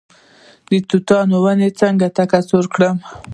د 0.69 0.71
توتانو 0.89 1.35
ونې 1.43 1.69
څنګه 1.81 2.07
تکثیر 2.17 2.65
کړم؟ 2.73 2.97